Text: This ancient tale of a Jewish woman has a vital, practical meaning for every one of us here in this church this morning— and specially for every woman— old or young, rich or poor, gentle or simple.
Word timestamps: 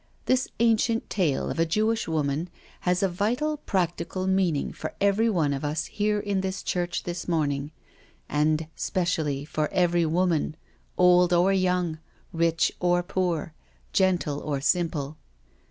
This 0.25 0.47
ancient 0.59 1.11
tale 1.11 1.51
of 1.51 1.59
a 1.59 1.63
Jewish 1.67 2.07
woman 2.07 2.49
has 2.79 3.03
a 3.03 3.07
vital, 3.07 3.57
practical 3.57 4.25
meaning 4.25 4.73
for 4.73 4.95
every 4.99 5.29
one 5.29 5.53
of 5.53 5.63
us 5.63 5.85
here 5.85 6.19
in 6.19 6.41
this 6.41 6.63
church 6.63 7.03
this 7.03 7.27
morning— 7.27 7.69
and 8.27 8.65
specially 8.75 9.45
for 9.45 9.69
every 9.71 10.07
woman— 10.07 10.55
old 10.97 11.31
or 11.33 11.53
young, 11.53 11.99
rich 12.33 12.71
or 12.79 13.03
poor, 13.03 13.53
gentle 13.93 14.39
or 14.39 14.59
simple. 14.59 15.17